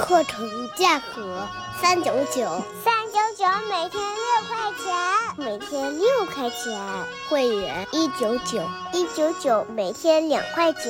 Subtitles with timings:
[0.00, 1.46] 课程价格
[1.78, 4.96] 三九九，三九九每天六块钱，
[5.36, 6.80] 每天六块钱。
[7.28, 10.80] 会员一九九，一九九每天两块九，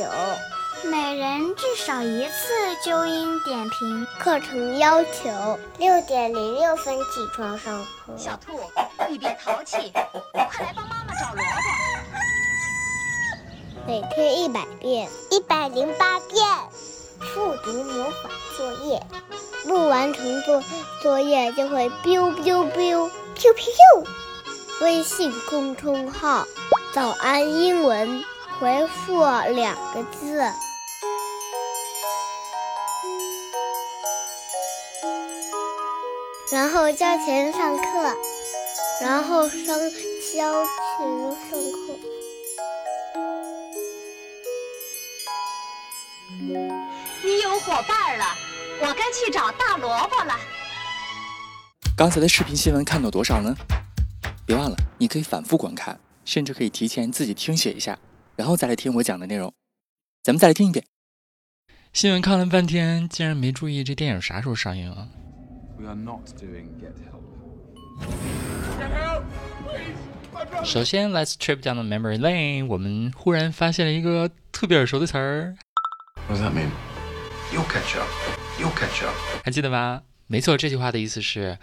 [0.85, 4.07] 每人至少一次纠音点评。
[4.21, 8.17] 课程要求六点零六分起床上课。
[8.17, 8.61] 小兔，
[9.09, 11.51] 你别淘气，快来帮妈妈找萝卜。
[13.87, 16.47] 每天一百遍，一百零八遍。
[17.21, 19.03] 复读魔法作业，
[19.65, 20.63] 不完成作
[21.03, 24.07] 作业就会 biu biu biu biu biu。
[24.81, 26.47] 微信公众号
[26.95, 28.25] “早安英文”，
[28.59, 30.43] 回复两个字，
[36.51, 38.17] 然后交钱上课，
[39.03, 39.79] 然后上
[40.35, 42.20] 交钱上课。
[47.61, 48.25] 伙伴了，
[48.81, 50.35] 我该去找大萝卜了。
[51.97, 53.55] 刚才的视频新闻看到多少呢？
[54.47, 57.99] 别忘了，你可以反复观看，甚至可以提前自己听写一下，
[58.37, 59.53] 然后再来听我讲的内容。
[60.23, 60.85] 咱们再来听一遍。
[61.93, 65.09] 新闻看了半天，竟然没注意这电影啥时候上映啊
[65.79, 67.21] ？We are not doing get help.
[70.65, 72.67] 首先，Let's trip down the memory lane。
[72.67, 75.57] 我们忽然发现了一个特别耳熟的词儿。
[76.29, 76.71] What does that mean?
[77.53, 78.09] You'll catch up.
[78.59, 79.15] You'll catch up.
[79.45, 80.03] 还记得吗？
[80.29, 81.59] 没错，这句话的意思是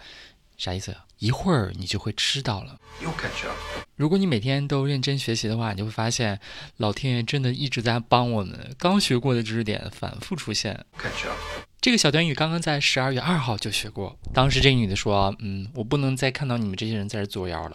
[0.58, 0.94] 啥意思？
[1.18, 2.78] 一会儿你就会知道了。
[3.02, 3.56] You'll catch up.
[3.96, 6.38] 如果你每天都认真学习的话，你就会发现
[6.76, 8.74] 老天爷真的一直在帮我们。
[8.78, 10.84] 刚学过的知识点反复出现。
[10.98, 11.38] Catch up.
[11.80, 14.18] 这个小短语刚刚在十二月二号就学过。
[14.34, 17.72] 当时这个女的说：“嗯，我不能再看到你们这些人在这作妖了。”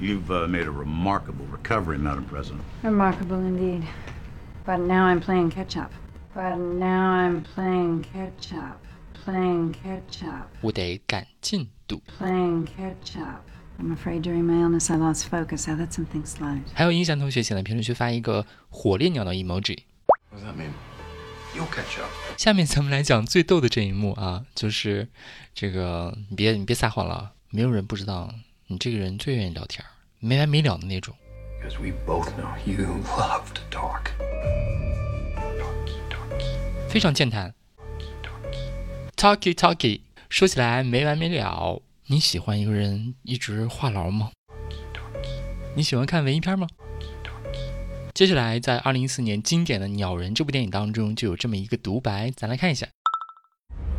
[0.00, 2.60] You've made a remarkable recovery, Madam President.
[2.82, 3.82] Remarkable indeed.
[4.64, 5.90] But now I'm playing catch up.
[6.34, 8.78] But now I'm playing catch up.
[9.24, 10.48] Playing catch up.
[10.60, 12.00] 我得赶进度。
[12.18, 13.42] Playing catch up.
[13.80, 15.68] I'm afraid during my illness I lost focus.
[15.68, 16.62] I let some things slide.
[16.74, 19.78] 还有印象同学，请在评论区发一个火烈鸟的 emoji。
[20.06, 20.70] What does that mean?
[21.54, 22.10] You'll catch up.
[22.36, 25.08] 下面咱们来讲最逗的这一幕啊，就是
[25.54, 28.32] 这个，你别你别撒谎了，没有人不知道
[28.66, 29.84] 你这个人最愿意聊天，
[30.20, 31.14] 没完没了的那种。
[31.60, 34.10] Because we both know you love to talk.
[36.88, 37.54] 非常健谈
[39.14, 40.00] ，talky talky，
[40.30, 41.82] 说起来没完没了。
[42.06, 44.30] 你喜欢一个人一直话痨吗？
[45.76, 46.66] 你喜欢看文艺片吗？
[48.14, 52.88] 接下来，在二零一四年经典的《鸟人》这部电影当中，就有这么一个独白，咱来看一下。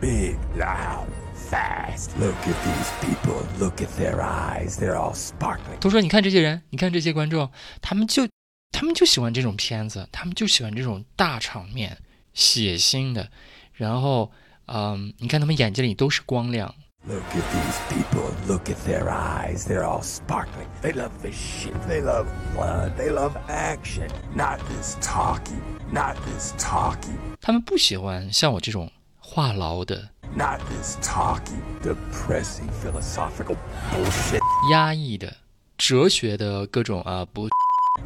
[0.02, 2.10] Big, loud, fast.
[2.20, 3.44] Look at these people.
[3.60, 4.80] Look at their eyes.
[4.80, 5.78] They're all sparkling.
[5.80, 7.52] 都说你看这些人，你看这些观众，
[7.82, 8.28] 他们就，
[8.72, 11.96] 他们就喜欢这种片子，他们就喜欢这种大场面。
[12.34, 13.29] 血腥的，
[13.73, 14.31] 然后，
[14.67, 16.73] 嗯，你看他们眼睛里都是光亮。
[17.07, 18.29] Look at these people.
[18.45, 19.66] Look at their eyes.
[19.66, 20.67] They're all sparkling.
[20.81, 21.73] They love this shit.
[21.88, 22.91] They love blood.
[22.97, 24.09] They love action.
[24.35, 25.62] Not this talking.
[25.91, 27.17] Not this talking.
[27.41, 30.09] 他们不喜欢像我这种话痨的。
[30.35, 31.61] Not this talking.
[31.81, 33.56] depressing, philosophical
[33.91, 34.41] bullshit.
[34.69, 35.38] 压抑的、
[35.78, 37.47] 哲学的各种啊不。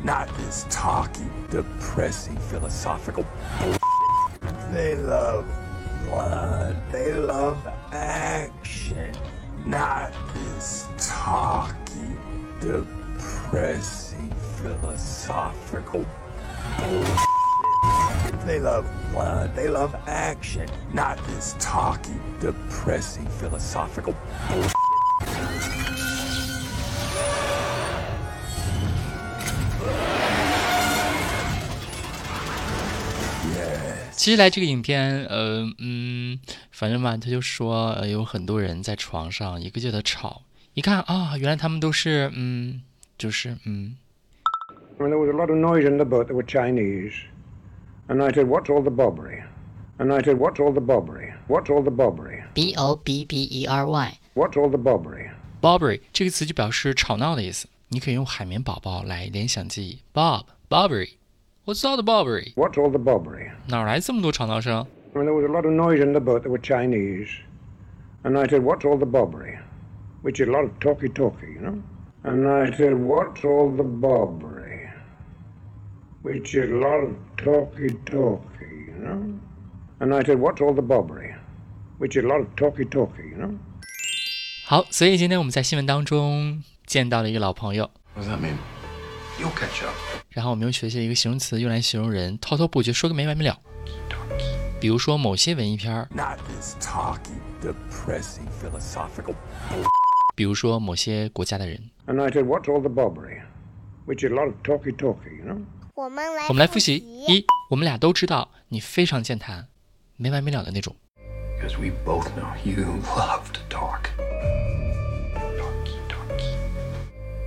[0.03, 1.27] Not this talking.
[1.51, 3.25] depressing, philosophical
[3.59, 3.82] bullshit.
[4.73, 5.45] They love
[6.05, 6.75] blood.
[6.91, 9.13] They love action.
[9.67, 12.17] Not this talky,
[12.59, 14.33] depressing,
[14.63, 16.03] philosophical
[16.79, 18.45] bullshit.
[18.47, 19.55] They love blood.
[19.55, 20.67] They love action.
[20.91, 24.15] Not this talky, depressing, philosophical
[24.49, 24.82] bullshit.
[34.23, 36.39] 其实来这个影片，呃，嗯，
[36.71, 40.43] 反正嘛，他就说有很多人在床上一个劲的吵，
[40.75, 42.81] 一看啊，原来他们都是嗯，
[43.17, 43.97] 就是嗯。
[44.97, 46.27] I mean, there was a lot of noise in the boat.
[46.27, 47.11] They were Chinese.
[48.07, 49.43] And I said, What's all the bobbery?
[49.97, 51.33] And I said, What's all the bobbery?
[51.49, 52.45] What's all the bobbery?
[52.53, 54.19] B O B B E R Y。
[54.35, 55.31] What's all the bobbery?
[55.59, 59.99] Bobbery 这个词就表示吵闹的意思，你可以用海绵宝宝来联想记忆。
[60.13, 61.09] Bob Bobbery。
[61.64, 62.54] What's all the bobbery?
[62.54, 63.50] What's all the bobbery?
[63.69, 64.86] 哪来这么多吵闹声？
[65.14, 66.42] I mean, there was a lot of noise in the boat.
[66.42, 67.28] They were Chinese.
[68.22, 69.58] And I said, What's all the bobbery?
[70.22, 71.82] Which is a lot of talky talky, you know?
[72.25, 74.90] And I said, What's all the bobbery?
[76.22, 79.38] Which is a lot of talky talky, you know?
[80.00, 81.34] And I said, What's all the bobbery?
[81.98, 83.58] Which is a lot of talky talky, you know?
[84.66, 88.56] 好，所以今天我们在新闻当中见到了一个老朋友， What does that mean?
[89.39, 89.95] You'll catch up.
[90.30, 93.59] 然后我们又学习了一个形容词，用来形容人滔滔不绝，说个没完没了。
[94.80, 97.31] 比如说某些文艺片儿，Not this talky,
[97.62, 99.35] depressing, philosophical
[100.35, 101.91] 比如说某些国家的人。
[102.06, 103.41] And I said, What's all the bobbery?
[104.06, 105.62] Which is a lot of talky talky, you know?
[105.95, 109.68] 我们来我们来复习：一，我们俩都知道你非常健谈，
[110.18, 110.95] 没完没了的那种。
[111.57, 112.83] Because we both know you
[113.15, 113.62] love to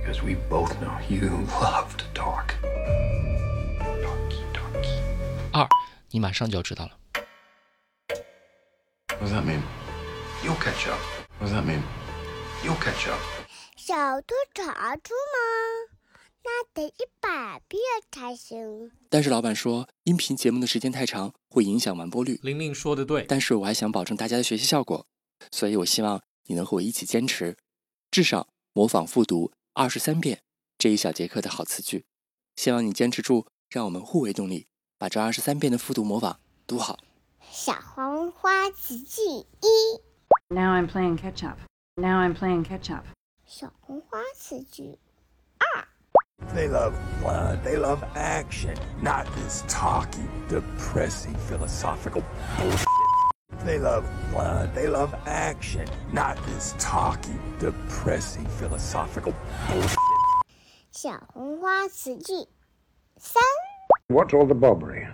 [0.07, 1.27] Because we both know you
[1.59, 2.55] love to talk.
[4.01, 4.87] Talky, talky.
[5.51, 5.67] 二，
[6.11, 6.97] 你马上就要知道了。
[9.19, 9.59] What does that mean?
[10.45, 10.97] You'll catch up.
[11.39, 11.81] What does that mean?
[12.63, 13.19] You'll catch up.
[13.75, 15.91] 小兔查出吗？
[16.41, 18.89] 那得一百遍才行。
[19.09, 22.39] 但是老板说，音频节目的时间太长，会影响完播率。
[22.43, 25.05] 玲玲说的对，但是我还想保证大家的学习效果，
[25.51, 27.57] 所以我希望你能和我一起坚持，
[28.09, 30.41] 至少模仿复读二十三遍
[30.79, 32.07] 这一小节课的好词句。
[32.55, 34.65] 希望你坚持住，让我们互为动力，
[34.97, 36.97] 把这二十三遍的复读模仿读好。
[37.51, 39.67] 小黄花词句一
[40.49, 41.59] ，Now I'm playing catch up.
[41.93, 43.05] Now I'm playing catch up.
[43.45, 44.97] 小红花词句
[45.59, 45.87] 二
[46.55, 47.61] They love blood.
[47.63, 48.75] They love action.
[49.03, 52.23] Not this talky, depressing, philosophical
[52.57, 53.06] bullshit.
[53.64, 54.74] They love blood.
[54.74, 55.86] They love action.
[56.12, 59.32] Not this talky, depressing, philosophical
[59.68, 59.96] bullshit.
[60.90, 62.48] 小红花词句
[63.18, 63.42] 三，
[64.08, 65.06] What's all the bobbery?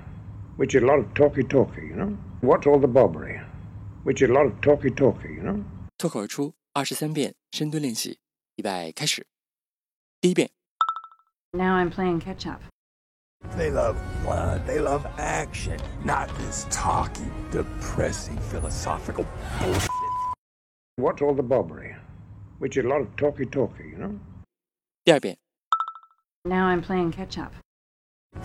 [0.56, 2.16] Which is a lot of talky talky, you know?
[2.40, 3.40] What's all the bobbery?
[4.04, 5.62] Which is a lot of talky talky, you know?
[5.98, 8.18] 脱口而出二十三遍深蹲练习，
[8.56, 9.26] 预备开始。
[10.20, 10.50] 第一遍，
[11.52, 12.60] Now I'm playing catch up.
[13.56, 14.66] They love blood.
[14.66, 15.78] They love action.
[16.04, 19.26] Not this talky, depressing, philosophical
[19.60, 19.90] bullshit.
[20.96, 21.96] What's all the bobbery?
[22.58, 24.18] Which is a lot of talky talky, you know?
[25.04, 25.36] 第二遍，
[26.44, 27.52] Now I'm playing catch up.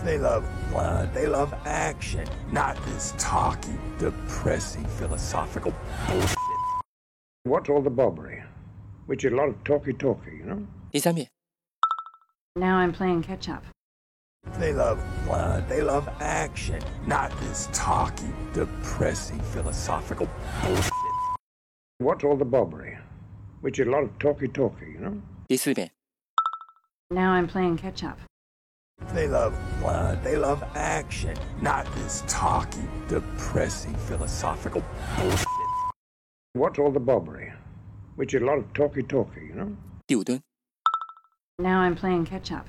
[0.04, 1.12] They love blood.
[1.12, 2.24] They love action.
[2.50, 5.72] Not this talky, depressing, philosophical
[6.08, 6.36] bullshit.
[7.44, 8.42] What's all the bobbery?
[9.06, 10.66] Which is a lot of talky talky, you know?
[10.90, 11.28] 第三遍，
[12.54, 13.62] Now I'm playing catch up.
[14.59, 15.69] They love blood.
[15.69, 20.27] They love action, not this talky, depressing, philosophical
[20.61, 20.91] bullshit.
[21.99, 22.97] What's all the bobbery?
[23.61, 25.21] Which is a lot of talky-talky, you know?
[25.49, 25.89] 예술에
[27.11, 28.19] Now I'm playing catch up.
[29.13, 30.23] They love blood.
[30.23, 34.83] They love action, not this talky, depressing, philosophical
[35.17, 35.47] bullshit.
[36.53, 37.53] What's all the bobbery?
[38.17, 39.75] Which is a lot of talky-talky, you know?
[40.07, 40.41] 띄우든
[41.59, 42.67] Now I'm playing catch up.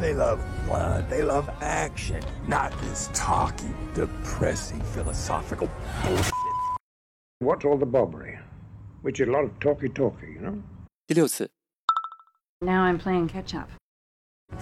[0.00, 1.08] They love blood.
[1.08, 2.20] They love action.
[2.48, 5.68] Not this talky, depressing, philosophical
[6.02, 6.32] bullshit.
[7.40, 8.38] What's all the bobbery?
[9.02, 10.62] Which is a lot of talky talky, you know?
[11.06, 11.50] 第六次，
[12.60, 13.68] Now I'm playing catch up.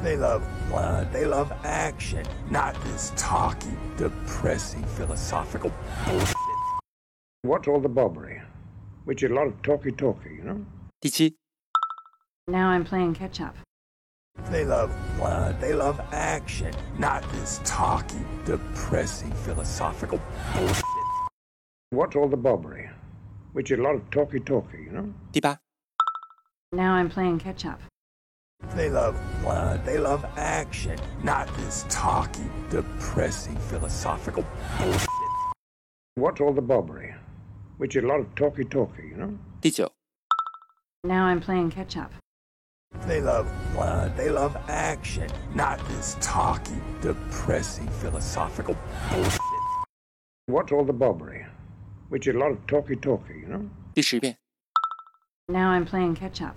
[0.02, 1.12] They love blood.
[1.12, 2.24] They love action.
[2.50, 5.70] Not this talky, depressing, philosophical
[6.06, 6.36] bullshit.
[7.42, 8.40] What's all the bobbery?
[9.04, 10.64] Which is a lot of talky talky, you know?
[11.00, 11.36] 第七，
[12.46, 13.54] Now I'm playing catch up.
[14.50, 15.60] They love blood.
[15.60, 16.72] They love action.
[16.98, 20.20] Not this talky, depressing, philosophical
[20.54, 20.84] bullshit.
[21.90, 22.90] What's all the bobbery?
[23.52, 25.12] Which is a lot of talky talky, you know?
[25.32, 25.58] 第八，
[26.72, 27.78] Now I'm playing catch up.
[28.76, 29.84] They love blood.
[29.84, 30.96] They love action.
[31.22, 34.44] Not this talky, depressing, philosophical
[34.78, 35.08] bullshit.
[36.16, 37.14] What's all the bobbery?
[37.78, 39.38] Which is a lot of talky talky, you know?
[39.60, 39.90] 第九，
[41.02, 42.10] Now I'm playing catch up.
[43.06, 44.16] They love blood.
[44.16, 45.28] They love action.
[45.54, 48.76] Not this talky, depressing, philosophical
[49.10, 49.40] bullshit.
[50.46, 51.46] What's all the bobbery?
[52.08, 53.68] Which is a lot of talky talky, you know?
[53.94, 54.36] 第十遍，
[55.48, 56.56] Now I'm playing catch up.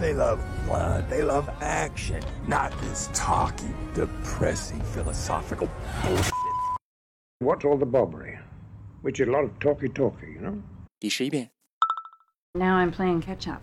[0.00, 1.08] They love blood.
[1.08, 2.20] They love action.
[2.46, 5.68] Not this talky, depressing, philosophical
[6.02, 6.32] bullshit.
[7.40, 8.38] What's all the bobbery?
[9.02, 10.60] Which is a lot of talky talky, you know?
[11.00, 11.50] 第十一遍，
[12.54, 13.62] Now I'm playing catch up.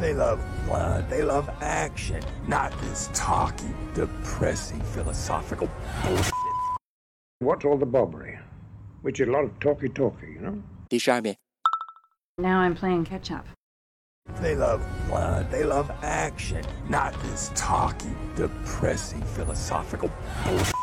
[0.00, 1.08] They love blood.
[1.10, 5.68] They love action, not this talky, depressing, philosophical
[6.02, 6.32] bullshit.
[7.40, 8.38] What's all the bobbery?
[9.02, 10.62] Which is a lot of talky talky, you know?
[10.88, 11.36] 第十二遍，
[12.36, 13.44] Now I'm playing catch up.
[14.40, 15.50] They love blood.
[15.50, 20.10] They love action, not this talky, depressing, philosophical
[20.44, 20.74] bullshit.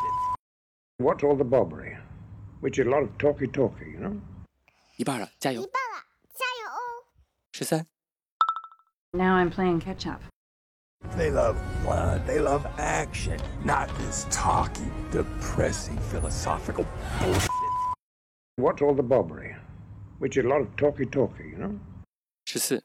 [0.97, 1.97] What's all the bobbery?
[2.59, 4.19] Which is a lot of talky talky, you know?
[4.97, 5.61] 一半了，加油！
[5.61, 7.05] 一半了，加油哦！
[7.53, 7.85] 十三、
[9.13, 10.21] Now I'm playing catch up.
[11.15, 12.25] They love blood.
[12.27, 16.85] They love action, not this talky, depressing, philosophical
[17.19, 17.49] bullshit.
[18.57, 19.55] What's all the bobbery?
[20.19, 21.79] Which is a lot of talky talky, you know?
[22.45, 22.81] 十四、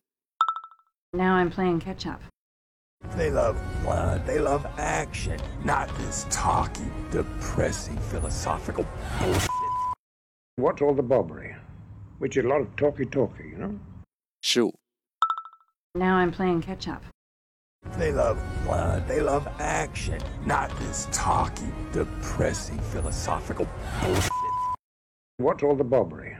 [1.12, 2.20] Now I'm playing catch up.
[3.16, 4.26] They love blood.
[4.26, 8.84] They love action, not this talky, depressing, philosophical
[9.20, 9.50] bullshit.
[10.56, 11.54] What's all the bobbery?
[12.18, 13.78] Which is a lot of talky talky, you know?
[14.40, 14.74] 十五、
[15.97, 17.03] now I'm playing catch up.
[17.97, 19.07] They love blood.
[19.07, 23.67] They love action, not this talky, depressing, philosophical
[24.03, 24.31] bullshit.
[25.37, 26.37] What's all the bobbery?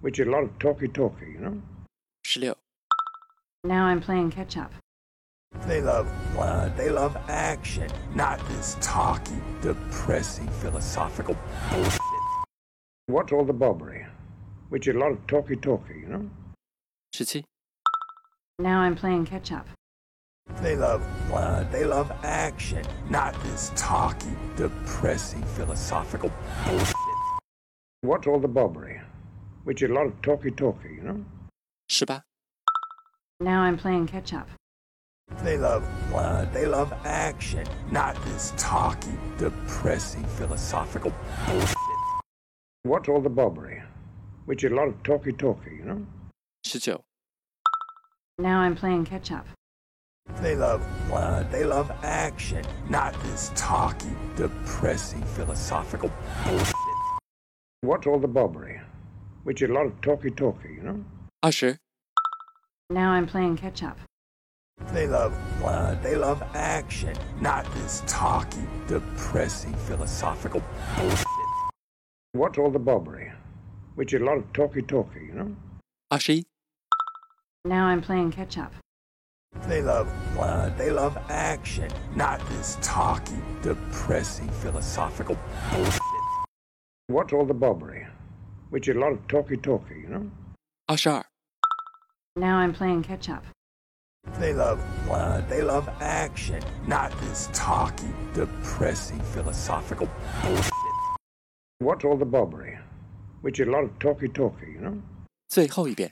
[0.00, 1.62] Which is a lot of talky talky, you know?
[2.26, 2.54] Schlio.
[3.62, 4.72] Now I'm playing catch up.
[5.66, 6.76] They love blood.
[6.76, 11.36] They love action, not this talky, depressing, philosophical
[11.70, 12.00] bullshit.
[13.06, 14.06] What's all the bobbery?
[14.70, 16.30] Which is a lot of talky talky, you know?
[17.14, 17.44] Shitty.
[18.60, 19.68] Now I'm playing catch up.
[20.62, 21.70] They love blood.
[21.70, 26.32] They love action, not this talky, depressing, philosophical
[26.66, 26.96] bullshit.
[28.00, 29.00] What's all the bobbery?
[29.62, 31.24] Which is a lot of talky talky, you know?
[31.88, 32.22] 是吧?
[33.38, 34.48] Now I'm playing catch up.
[35.44, 36.52] They love blood.
[36.52, 41.12] They love action, not this talky, depressing, philosophical
[41.46, 41.76] bullshit.
[42.82, 43.82] What's all the bobbery?
[44.46, 46.06] Which is a lot of talky talky, you know?
[46.66, 46.98] 19.
[48.40, 49.46] Now I'm playing catch up.
[50.40, 51.50] They love blood.
[51.50, 56.12] They love action, not this talky, depressing, philosophical
[56.44, 56.74] bullshit.
[57.80, 58.80] What's all the bobbery?
[59.42, 61.04] Which is a lot of talky talky, you know?
[61.42, 61.78] Usher.
[62.90, 63.98] Now I'm playing catch up.
[64.92, 66.00] They love blood.
[66.04, 70.62] They love action, not this talky, depressing, philosophical
[70.96, 71.26] bullshit.
[72.32, 73.32] What's all the bobbery?
[73.96, 75.56] Which is a lot of talky talky, you know?
[76.12, 76.44] Ashi.
[77.65, 78.73] Now I'm playing catch up.
[79.67, 80.77] They love blood.
[80.77, 85.37] They love action, not this talky, depressing, philosophical
[85.71, 86.01] bullshit.
[87.07, 88.05] What's all the bobbery?
[88.69, 90.29] Which is a lot of talky talky, you know?
[90.87, 91.23] 二十二、
[92.35, 93.43] Now I'm playing catch up.
[94.39, 95.47] They love blood.
[95.47, 100.09] They love action, not this talky, depressing, philosophical
[100.41, 100.73] bullshit.
[101.79, 102.77] What's all the bobbery?
[103.41, 105.01] Which is a lot of talky talky, you know?
[105.47, 106.11] 最后一遍。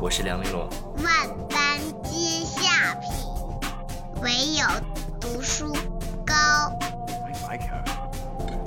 [0.00, 0.68] 我是梁丽罗。
[1.02, 3.10] 万般皆下品，
[4.22, 4.64] 唯有
[5.20, 5.72] 读书
[6.24, 6.34] 高。
[7.24, 7.82] I like her.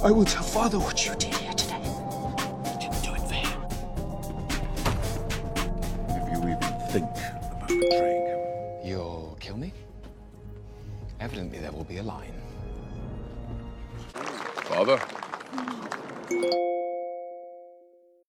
[0.03, 1.81] I will tell father what you did here today.
[2.65, 3.47] You didn't do it fair.
[6.09, 7.09] If you even think
[7.51, 8.39] about betraying him.
[8.83, 9.71] You'll kill me?
[11.19, 12.33] Evidently, there will be a line.